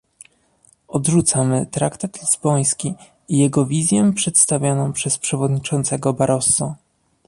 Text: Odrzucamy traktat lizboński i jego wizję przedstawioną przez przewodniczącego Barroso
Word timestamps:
Odrzucamy 0.87 1.65
traktat 1.65 2.21
lizboński 2.21 2.93
i 3.29 3.37
jego 3.37 3.65
wizję 3.65 4.13
przedstawioną 4.15 4.93
przez 4.93 5.17
przewodniczącego 5.17 6.13
Barroso 6.13 6.75